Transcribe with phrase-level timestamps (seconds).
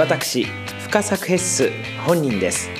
[0.00, 0.46] 私
[0.78, 1.70] 深作ヘッス
[2.06, 2.70] 本人です。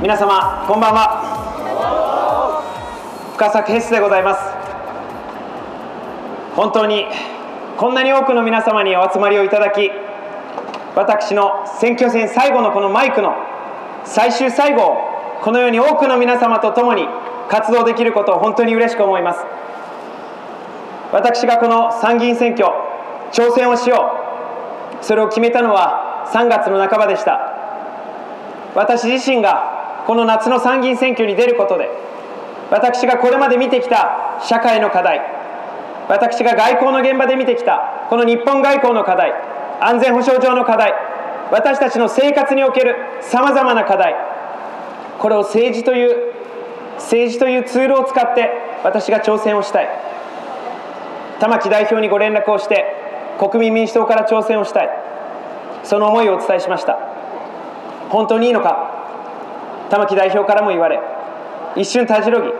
[0.00, 2.62] 皆様こんばんは。
[3.34, 4.40] 深作ヘッスでございます。
[6.54, 7.06] 本当に
[7.76, 9.90] こんなに多くの皆様にお集まりをいただき
[10.94, 13.34] 私の選挙戦最後のこのマイクの
[14.04, 14.96] 最終最後を
[15.42, 17.02] このように多くの皆様と共に
[17.48, 19.40] 活動できることを本当に嬉しく思います。
[21.12, 22.68] 私がこの参議院選挙
[23.32, 24.16] 挑戦をしよ
[25.00, 25.04] う。
[25.04, 27.60] それを決めたのは3月の半ばでした。
[28.74, 31.88] 私自身がこの夏の参議院選挙に出ることで
[32.70, 35.20] 私がこれまで見てきた社会の課題
[36.08, 39.32] 私が外交の現場で見てきたこの日本外交の課題
[39.80, 40.92] 安全保障上の課題
[41.50, 44.14] 私たちの生活におけるさまざまな課題
[45.18, 46.32] これを政治という
[46.96, 48.50] 政治というツールを使って
[48.84, 50.09] 私が挑戦をしたい。
[51.40, 52.84] 玉木代表にご連絡をして
[53.38, 54.90] 国民民主党から挑戦をしたい。
[55.82, 56.98] その思いをお伝えしました。
[58.10, 59.88] 本当にいいのか？
[59.88, 61.00] 玉木代表からも言われ
[61.74, 62.52] 一瞬たじろぎ明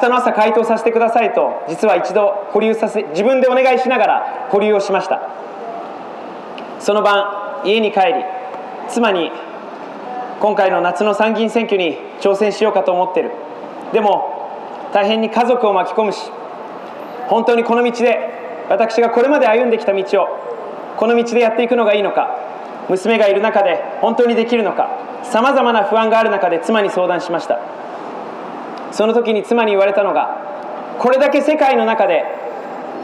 [0.00, 5.20] 日の朝回答させてくださいと実は一度保留させ自分でお願いしながら保留をしました。
[6.80, 8.14] その晩家に帰り
[8.88, 9.30] 妻に
[10.40, 13.32] 今回の夏の参議院選挙に挑戦しようかと思ってる。
[13.92, 14.50] でも
[14.92, 16.30] 大変に家族を巻き込むし
[17.28, 20.28] 本当にこの道で私がこれまで歩んできた道を
[20.96, 22.36] この道でやっていくのがいいのか
[22.88, 24.88] 娘がいる中で本当にできるのか
[25.22, 27.60] さまざまな不安がある中で妻に相談しました。
[28.92, 32.24] その時に妻に言われたのがこれだけ世界の中で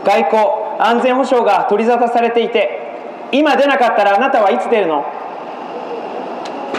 [0.04, 0.40] 外交
[0.78, 5.04] 安全保障が取り沙汰されていて今出なかったらあなたはいつ出るの？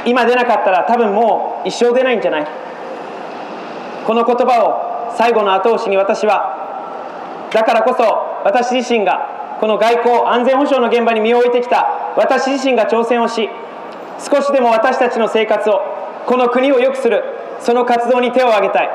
[0.05, 2.47] 今出なかったら多分もう一生出ないんじゃない？
[4.05, 6.64] この言葉を最後の後押しに私は
[7.55, 8.03] だからこそ
[8.43, 13.47] 私自身がこの外交安全保障の現場に身を置いてきた私自身が挑戦をし
[14.19, 15.79] 少しでも私たちの生活を
[16.25, 17.23] この国を良くする
[17.61, 18.89] その活動に手を挙げたい。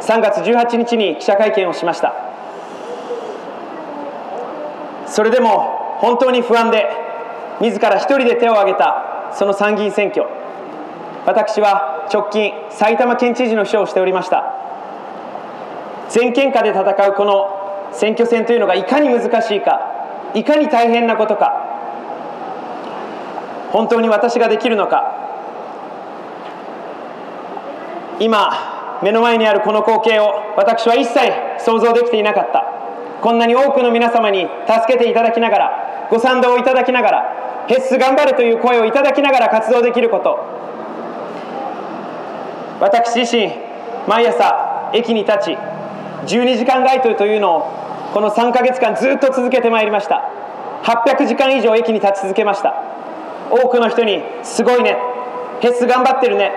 [0.00, 2.12] 3月18日に記者会見をしました。
[5.06, 6.88] それでも本当に不安で
[7.60, 10.26] 自ら一人で手を挙げたその参議院選挙。
[11.24, 14.54] 私は直近埼玉県知事の秘書をしておりました。
[16.18, 21.64] 全県下で戦うこの選挙戦というのがいかに難しいかいかに大変なことか
[23.70, 25.14] 本当に私ができるのか。
[28.18, 32.64] 今目の前にあるこの光景を私は一切想像できていなかった。
[33.22, 40.38] こんなに多くの皆様に助けていただきながらご賛同いただきながらヘッス頑張るという声をいただきながら活動できること。
[42.80, 43.52] 私自身
[44.08, 45.77] 毎朝駅に立ち
[46.28, 47.66] 12時間街頭というのを
[48.12, 50.30] この3ヶ月間ずっと続けてまいりました。
[50.82, 52.74] 800時間以上駅に立ち続けました。
[53.50, 54.96] 多くの人に「すごいね」
[55.60, 56.52] 「ヘッス頑張ってるね」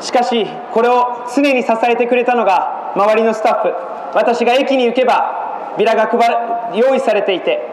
[0.00, 3.74] しかしこれを常に支えてくれたのが周りのスタッフ。
[4.14, 7.68] 私が駅に行けばビラが配用意されていて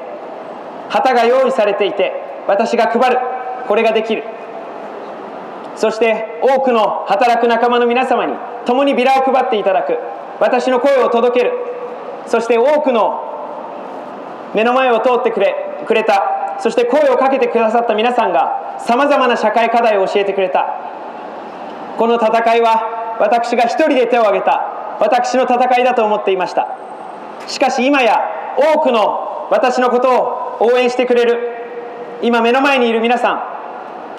[0.89, 2.13] 旗が用意されていて
[2.47, 3.19] 私が配る。
[3.67, 4.23] これができる。
[5.75, 8.33] そして多くの働く仲間の皆様に
[8.65, 9.97] 共にビラを配っていただく。
[10.41, 11.53] 私の声を届ける。
[12.25, 13.29] そして多くの
[14.53, 16.57] 目の前を通ってくれくれた。
[16.59, 20.65] そして声をかけてくださった皆さんがさまざまな社会課題を教えてくれた。
[21.97, 26.67] この戦いは私が一人で手を挙げた私の戦いだと思っていました。
[27.47, 28.19] しかし今や
[28.57, 33.33] 多くの私のことを応援してくれる今目の前にいる皆さ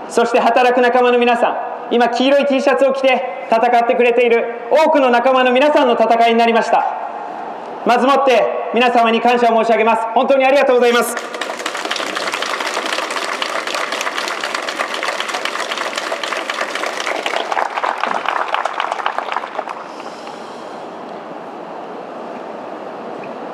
[0.09, 6.85] んそして働く仲間の皆さん今黄色い T シャツを着て戦ってくれている多くの仲間の皆さんの戦いになりました。
[7.85, 10.03] まずもって皆様に感謝を申し上げます。
[10.15, 11.15] 本当にありがとうございます。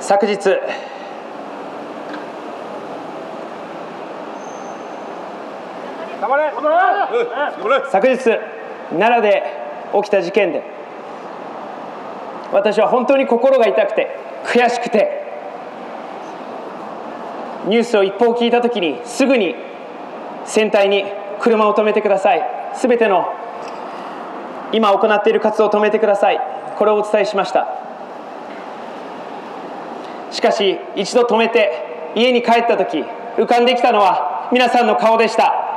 [0.00, 0.36] 昨日
[7.90, 8.24] 昨日
[8.90, 9.57] 奈良で
[9.94, 10.62] 起きた事件で。
[12.52, 15.22] 私は本当に心が痛くて悔しくて
[17.66, 19.54] ニュースを一報聞いた時にすぐに
[20.46, 21.04] 船体に
[21.40, 22.42] 車を止めてください。
[22.74, 23.32] すべての
[24.72, 26.40] 今行っている活動を止めてください。
[26.76, 27.68] これをお伝えしました。
[30.30, 33.04] しかし一度止めて家に帰った時
[33.36, 35.67] 浮かんできたのは皆さんの顔でした。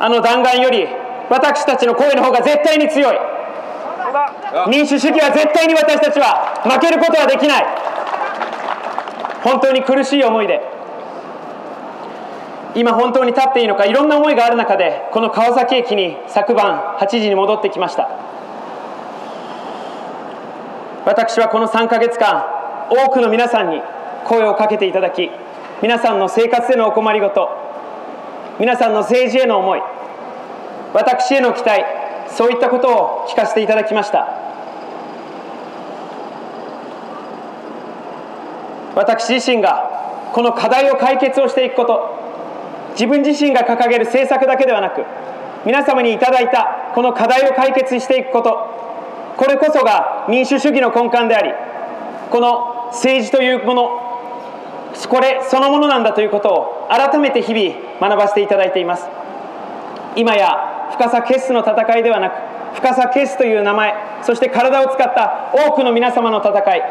[0.00, 0.86] あの弾丸より
[1.28, 3.16] 私たちの声の方が絶対に強い。
[4.70, 7.66] 民主主義は絶対に私たちは負けることはできない。
[9.42, 10.60] 本当に苦しい思いで。
[12.74, 18.08] 今本当に立っていいのかいろんな思いがある中でこの川崎駅に昨晩8時に戻ってきました。
[21.04, 22.44] 私はこの3ヶ月間
[22.90, 23.80] 多くの皆さんに
[24.26, 25.30] 声をかけていただき
[25.80, 27.67] 皆さんの生活へのお困りごと
[28.58, 29.80] 皆さんの政治への思い
[30.92, 31.84] 私への期待
[32.28, 34.48] そういったことを聞かせていただきました。
[38.98, 42.18] 私自身がこの課題を解決をしていくこと
[42.94, 45.04] 自分自身が掲げる政策だけではなく
[45.64, 48.56] 皆様にいただいたこの課題を解決していくこと
[49.36, 51.52] これこそが民主主義の根幹であり
[52.30, 54.07] この政治というもの
[55.06, 59.06] これそのものなんだということを改めて日々学ばせていただいています。
[60.16, 62.34] 今や深さ決スの戦いではなく
[62.74, 66.82] 深さ決スという名前そして体を使った多くの皆様の戦い。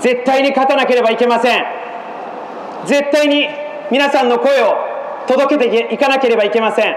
[0.00, 1.64] 絶対に勝たなければいけません。
[2.86, 3.46] 絶対に
[3.90, 4.74] 皆さんの声を
[5.28, 6.96] 届けていかなければいけません。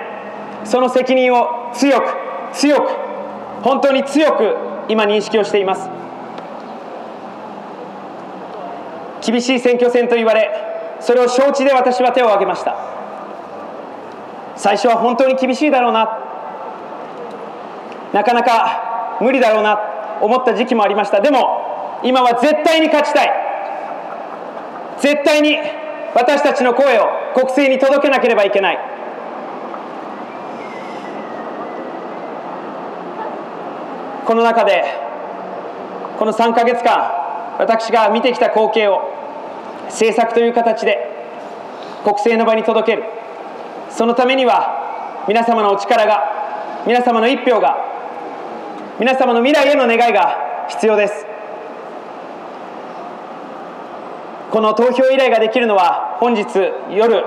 [0.64, 2.08] その責任を強く
[2.54, 2.90] 強く
[3.62, 4.56] 本当に強く
[4.88, 5.90] 今認識をしています。
[9.26, 10.50] 厳しい選挙戦と言われ
[11.00, 12.76] それを承知で私は手を挙げました。
[14.56, 16.20] 最初は本当に厳しいだろうな。
[18.14, 19.80] なかなか無理だろうな
[20.22, 21.20] 思った時期もありました。
[21.20, 23.32] でも今は絶対に勝ちたい。
[25.00, 25.58] 絶対に
[26.14, 28.80] 私たちの声を国政に届けなければいけない。
[34.26, 34.84] この中で
[36.18, 37.12] この3か月間
[37.60, 39.15] 私が見てきた光景を
[39.86, 41.10] 政策という形で
[42.04, 43.04] 国政の場に届ける。
[43.90, 47.78] そのためには皆様のお力が皆様の一票が
[49.00, 51.26] 皆様の未来への願いが必要です。
[54.52, 56.46] この投票依頼ができるのは本日
[56.92, 57.26] 夜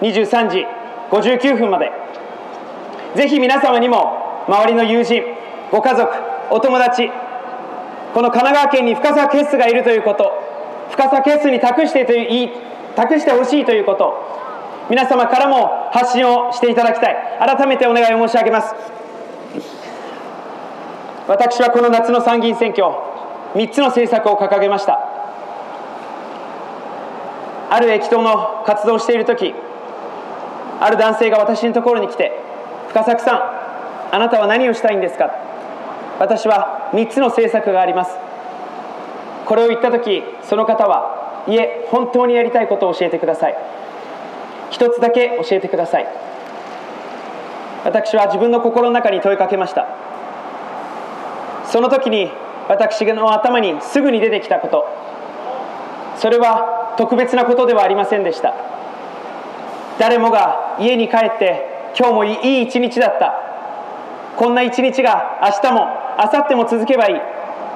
[0.00, 0.66] 23時
[1.10, 1.92] 59分まで。
[3.14, 5.22] ぜひ皆様にも周りの友人
[5.70, 6.10] ご家族
[6.50, 7.10] お友達
[8.14, 10.41] この神奈川県に深沢ケースがいるということ
[10.92, 12.50] 深沢ケースに託してという
[12.94, 14.14] 託してほしいということ
[14.90, 18.74] 皆様からも発信をしていただきたい改めてお願いを申し上げます
[21.28, 22.84] 私はこの夏の参議院選挙
[23.54, 24.98] 3つの政策を掲げました
[27.70, 29.54] ある駅頭の活動をしている時
[30.80, 32.38] ある男性が私のところに来て
[32.90, 35.30] 深作さんあなたは何をしたいんですか
[36.18, 38.10] 私は3つの政策があります
[39.46, 43.56] これを言った時その方はいえ本当にやりたいことを教えてください。
[44.70, 46.06] 一つだけ教えてください。
[47.84, 49.86] 私は自分の心の中に問いかけました。
[51.66, 52.30] その時に
[52.68, 54.86] 私の頭にすぐに出てきたこと。
[56.16, 58.54] それは特別なことではありませんでした。
[59.98, 63.34] 誰もが家に帰って今日もいい一日だった。
[64.36, 65.86] こんな一日が明日も
[66.18, 67.20] 明後日も続けばいい。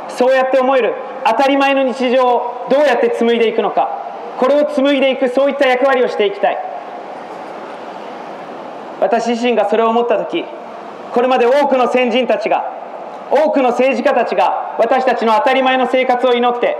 [0.09, 3.89] そうやって思える当たり前の日常をどうやって紡いでいくのか
[4.39, 6.59] これを紡いでいくそういった役割をしていきたい。
[9.01, 10.45] 私自身がそれを思った時
[11.13, 12.65] これまで多くの先人たちが
[13.31, 16.77] 多くの政治家たちが私たちの当たり前の生活を祈って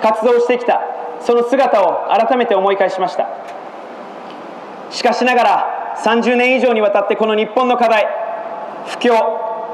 [0.00, 0.80] 活動してきた
[1.20, 3.28] その姿を改めて思い返しました。
[4.90, 8.06] しかしながら30年以上にわたってこの日本の課題
[8.86, 9.12] 不況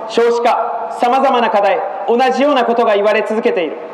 [0.08, 1.78] 少子化さまざまな課題
[2.08, 3.93] 同じようなことが言われ続けている。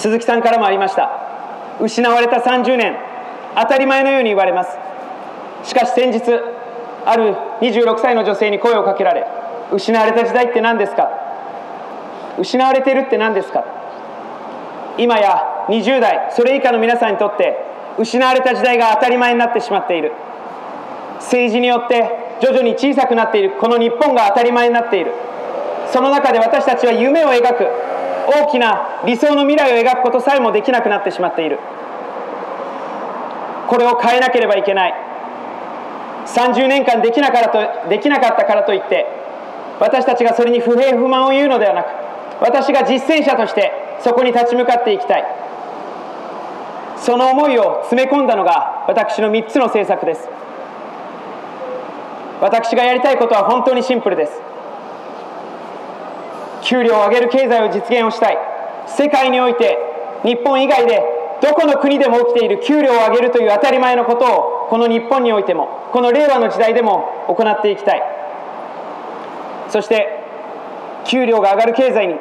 [0.00, 1.10] 鈴木さんからもありました。
[1.78, 2.96] 失われた30年
[3.54, 4.70] 当たり前のように言われます。
[5.62, 6.22] しかし先日
[7.04, 9.26] ある26歳の女性に声をかけられ
[9.70, 11.10] 失われた時代って何ですか？
[12.38, 13.62] 失われてるって何ですか？
[14.96, 17.58] 今や20代それ以下の皆さんにとって
[17.98, 20.12] 失われた時代が当たり前になってしまっている。
[21.18, 23.50] 政治によって徐々に小さくなっている。
[23.60, 25.12] この日本が当たり前になっている。
[25.92, 27.89] その中で私たちは夢を描く。
[28.28, 31.58] 大きな理想の未来を描くことさえもできなくなってしまっている。
[33.68, 34.94] これを変えなければいけない。
[36.26, 37.48] 30年間できなかった
[37.84, 39.06] とできなかったからといって
[39.80, 41.86] 私たちがそれに不平不満を言うのではなく
[42.40, 45.24] 私が実践者としてそこに立ち向かっていきたい。
[46.96, 50.28] その思いを詰め込んだのが私の3つの政策です。
[52.40, 54.49] 私がやりたいことは本当にシンプルです。
[56.70, 58.38] 給料を上げる経済を実現をしたい。
[58.86, 59.76] 世界において
[60.22, 61.02] 日本以外で
[61.42, 68.02] どこの国でも起きている給料を上げるという当たり前のことをこの日本においてもこの令和の時代でも行っていきたい。
[69.68, 70.20] そして
[71.06, 72.14] 給料が上がる経済に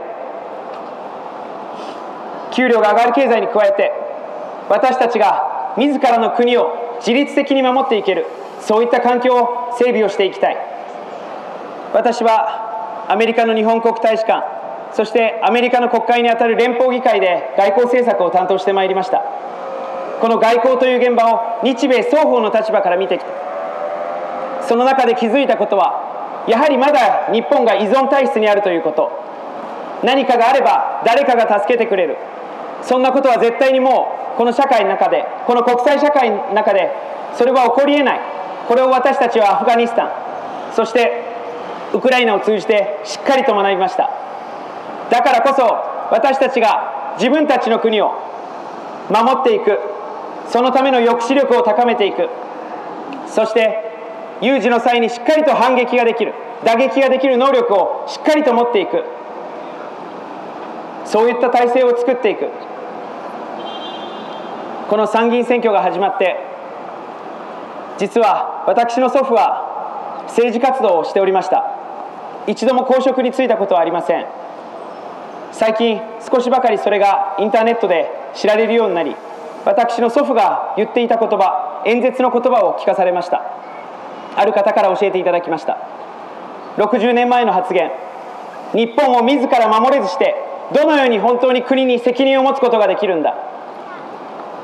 [2.52, 3.92] 給料が上がる経済に加えて
[4.68, 8.26] 私たちが自らの国を自律的に守っていける
[8.62, 10.58] そういった環境を整備をしていきたい。
[11.94, 12.59] 私は
[13.10, 14.60] アメリカの日本国大使館
[14.94, 19.24] そしてアメリカの国会にあたる連邦議会で外交政策を担当してまいりました。
[20.22, 23.32] この外交という現場を日米双方の立場から見てきた。
[24.68, 29.12] その中で気づいたことはやはりまだ日本が依存体質にあるということ。
[30.04, 32.18] 何かがあれば誰かが助けてくれる。
[32.82, 36.92] そんなことは絶対にもうこの社会の中でこの国際社会の中で
[37.36, 38.20] それは起こりえない。
[38.68, 40.12] これを私たちはアフガニスタン
[40.76, 41.29] そして
[41.94, 44.10] ウクライナを通じてしっかりと学びました。
[45.10, 45.64] だからこそ
[46.12, 48.12] 私たちが自分たちの国を
[49.10, 49.80] 守っていく。
[50.48, 52.30] そのための抑止力を高めていく。
[53.28, 53.90] そして
[54.42, 56.34] 有事の際にしっかりと反撃ができる。
[56.64, 59.04] 打撃ができる能力をしっかりと持っていく。
[61.06, 62.50] そういった体制を作っていく。
[64.90, 66.36] この参議院選挙が始まって
[68.00, 71.79] 実は私の祖父は政治活動をしておりました。
[72.50, 74.26] 一度も公職に就いたことはありません。
[75.52, 76.02] 最近
[76.32, 79.16] 少しばかりそれがインターネットで知られるようになり
[79.66, 83.44] 私の祖父が言っていた言葉演説の言葉を聞かされました。
[84.36, 85.78] ある方から教えていただきました。
[86.78, 87.92] 60年前の発言。
[88.74, 90.36] 日本を自ら守れずして
[90.74, 93.36] どのように本当に国に責任を持つことができるんだ。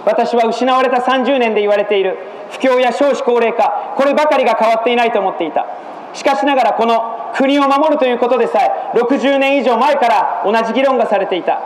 [0.06, 2.18] 私は失われた30年で言われている
[2.50, 5.68] 不況や少子高齢化こればかりが変わっていないと思っていた。
[6.14, 11.62] しかしながらこの国を守るということでさえ60年以上前から同じ議論がされていた。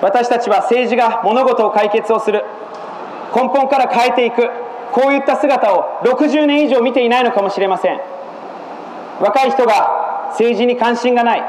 [0.00, 2.44] 私たちは政治が物事を解決をする。
[3.34, 4.50] 根本から変えていく。
[4.92, 8.00] こういった姿を60年以上見ていないのかもしれません。
[9.20, 11.42] 若い人が政治に関心がない。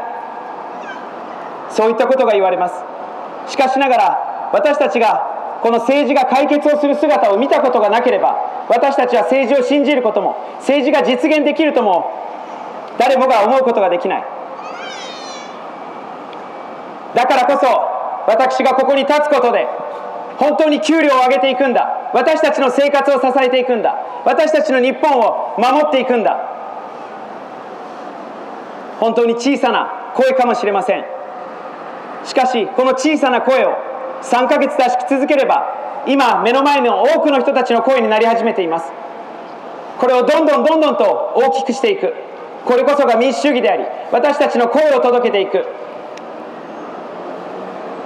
[1.70, 2.76] そういったことが言われます。
[3.52, 5.33] しかしながら私たちが
[5.64, 12.12] この政治が解決をする姿を見たことがなければ私たちは政治を信じることも政治が実現できるとも
[13.00, 14.24] 誰もが思うことができない。
[17.16, 17.66] だからこそ
[18.28, 19.66] 私がここに立つことで
[20.38, 22.12] 本当に給料を上げていくんだ。
[22.14, 23.96] 私たちの生活を支えていくんだ。
[24.26, 26.38] 私たちの日本を守っていくんだ。
[29.00, 31.06] 本当に小さな声かもしれません。
[32.26, 33.93] しかしこの小さな声を
[34.24, 38.92] 3ヶ月出し続ければ今目の前の多くの人たちの声になり始めています。
[40.00, 42.14] これをどんどんどんどんと大きくしていく。
[42.66, 45.66] これこそが民主主義であり私たちの声を届けていく。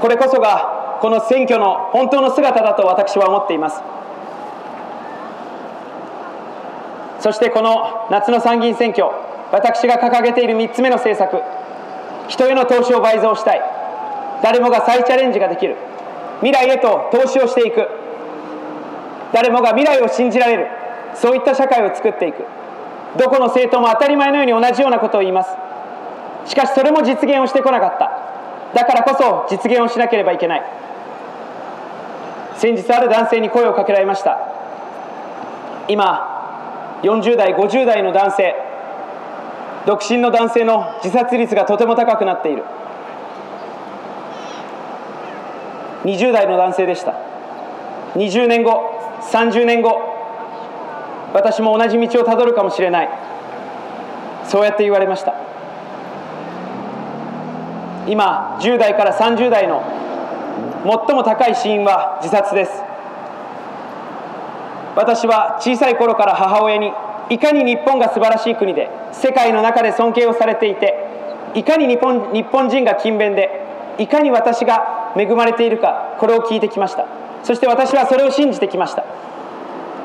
[0.01, 3.81] これこそがこの選挙の本当の姿だと私は思っています。
[7.19, 9.07] そしてこの夏の参議院選挙
[9.51, 11.41] 私が掲げている3つ目の政策。
[12.27, 13.61] 人への投資を倍増したい。
[14.43, 15.77] 誰もが再チャレンジができる。
[16.41, 17.87] 未来へと投資をしていく。
[19.33, 20.67] 誰もが未来を信じられる。
[21.13, 22.45] そういった社会を作っていく。
[23.17, 25.49] どこの政党も当たり前のように同じようなことを言います。
[26.45, 28.11] しかしそれも実現をしてこなかった。
[28.73, 30.63] だからこそ実現をしなければいけない。
[32.55, 34.39] 先日ある男性に声をかけられました。
[35.87, 38.55] 今40代50代の男性。
[39.85, 42.63] 独身の男性の自殺率がとても高くなっている。
[46.07, 47.13] 20代の男性でした。
[48.15, 48.97] 20年後
[49.29, 49.99] 30年後
[51.33, 53.09] 私も同じ道をたどるかもしれない。
[54.45, 55.35] そうやって言われました。
[58.07, 59.83] 今10代から30代の
[60.85, 62.71] 最も高い死因は自殺です。
[64.95, 66.93] 私は小さい頃から母親に
[67.29, 70.95] いかに日本が素晴らしい国で世界の中で尊敬をされていて
[71.53, 73.49] いかに日本日本人が勤勉で
[73.99, 77.05] いかに私が恵まれているかこれを聞いてきました。
[77.43, 79.03] そして私はそれを信じてきました。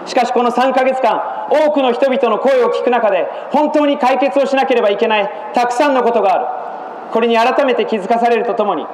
[0.06, 6.46] しかしこの3ヶ月間多くの人々の声を聞く中で本当に解決をしなければいけないたくさんのことがある。
[7.12, 8.86] これに改めて気づかされるとともに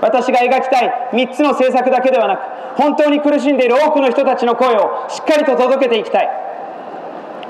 [0.00, 2.40] 私が描きたい3つの政策だけではなく
[2.76, 6.28] 本当に苦しんでいる多くの人たちの声をしっかりと届けていきたい。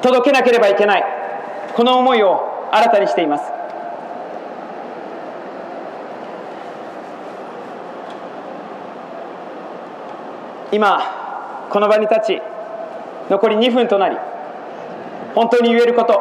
[0.02, 1.04] 届けなければいけない。
[1.74, 3.61] この思いを新たにしています。
[10.72, 12.42] 今この場に立ち
[13.30, 14.16] 残り2分となり
[15.34, 16.20] 本当に言えること。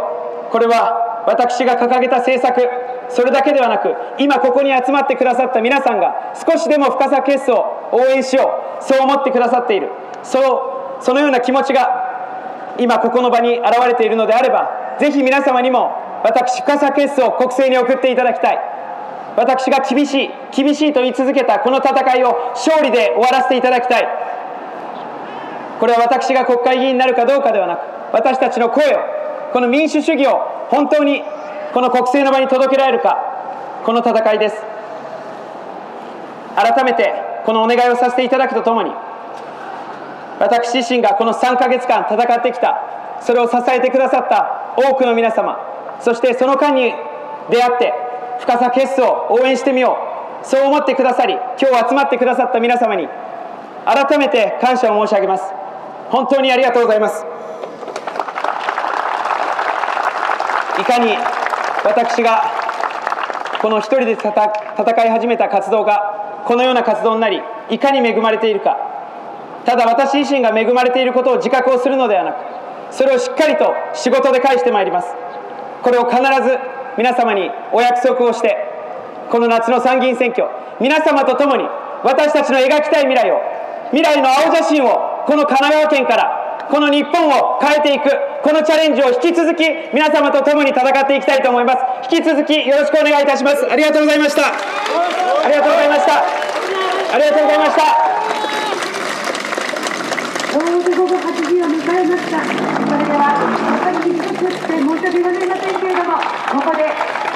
[0.52, 2.62] これは私が掲げた政策。
[3.10, 8.84] それだけではなく今ここに集まってくださった皆さんが少しでも深さ決を応援しよう。
[8.84, 9.90] そう思ってくださっている。
[10.24, 10.40] そ
[11.00, 15.92] うそのような気持ちが今ここの場に現れているのであればぜひ皆様にも
[16.24, 18.60] 私深作決を国政に送っていただきたい。
[19.36, 24.08] 私が厳しい厳しいと言い続けたこの戦いを勝利で終わらせていただきたい。
[25.82, 27.80] これは私が国会議員になるかどうかではなく
[28.14, 29.00] 私たちの声を
[29.52, 31.24] この民主主義を本当に
[31.74, 33.18] この国政の場に届けられるか
[33.84, 34.56] この戦いです。
[36.56, 37.14] 改めて
[37.46, 38.92] このお願いをさせていただくとともに
[40.40, 45.58] 私自身がこの3ヶ月間戦ってきたそれを支えてくださった多くの皆様
[46.00, 46.94] そしてその間に
[47.50, 47.94] 出会って
[48.42, 49.98] 深さ決スを応援してみよ
[50.44, 53.08] うそう思ってくださり今日集まってくださった皆様に
[53.86, 55.61] 改めて感謝を申し上げます。
[56.12, 57.26] 本当にありがとうございます。
[60.80, 61.16] いかに
[61.86, 62.44] 私が
[63.62, 68.78] この一人で戦い始めた活動がこのような活動になりいかに恵まれているか。
[69.66, 72.36] ただ私自身が恵まれていることを自覚をするのではなく
[72.92, 75.08] それをしっかりと仕事で返してまいります。
[75.82, 76.60] これを必ず
[76.98, 78.58] 皆様にお約束をして
[79.30, 80.50] この夏の参議院選挙
[80.82, 81.64] 皆様と共に
[82.04, 83.40] 私たちの描きたい未来を
[83.92, 88.10] 未来の青写真をこの神奈川県からこの日本を変えていく
[88.44, 89.64] このチャレンジを引き続き
[89.94, 91.78] 皆様と共に戦っていきたいと思います。
[92.16, 93.66] 引き続きよろしくお願いいたします。
[93.70, 94.48] ありがとうございました。
[94.48, 96.24] ありがとうございました。
[97.14, 98.12] ありがとうございました。
[100.52, 102.44] ちょうど午後8時を迎えました。
[102.44, 106.20] それでは、本当に短くして申し訳ございませんけれども、
[106.52, 106.92] ここで、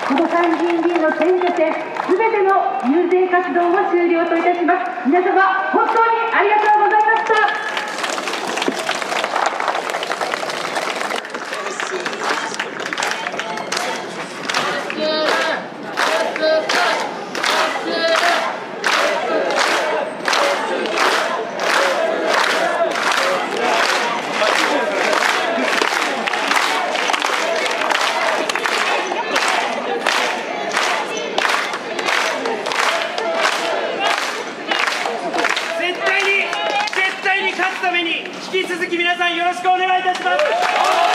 [0.08, 1.72] この参議院議員の選挙戦、
[2.08, 2.56] すべての
[2.88, 5.08] 遊説活動を終了といたします。
[5.08, 5.35] 皆様、
[38.64, 41.15] き続き皆さんよろしくお願いいたします。